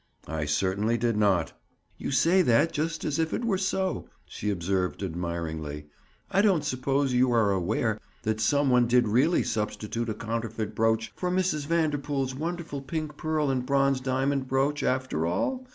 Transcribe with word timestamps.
"I 0.27 0.45
certainly 0.45 0.97
did 0.97 1.15
not." 1.15 1.53
"You 1.99 2.09
say 2.09 2.41
that 2.41 2.71
just 2.73 3.05
as 3.05 3.19
if 3.19 3.35
it 3.35 3.45
were 3.45 3.59
so," 3.59 4.09
she 4.25 4.49
observed 4.49 5.03
admiringly. 5.03 5.89
"I 6.31 6.41
don't 6.41 6.65
suppose 6.65 7.13
you 7.13 7.31
are 7.31 7.51
aware 7.51 7.99
that 8.23 8.41
some 8.41 8.71
one 8.71 8.87
did 8.87 9.07
really 9.07 9.43
substitute 9.43 10.09
a 10.09 10.15
counterfeit 10.15 10.73
brooch 10.73 11.13
for 11.15 11.29
Mrs. 11.29 11.67
Vanderpool's 11.67 12.33
wonderful 12.33 12.81
pink 12.81 13.15
pearl 13.15 13.51
and 13.51 13.63
bronze 13.63 14.01
diamond 14.01 14.47
brooch, 14.47 14.81
after 14.81 15.27
all? 15.27 15.67